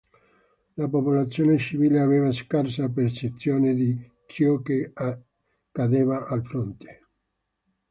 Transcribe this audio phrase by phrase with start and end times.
[0.77, 7.05] La popolazione civile aveva scarsa percezione di ciò che accadeva al fronte.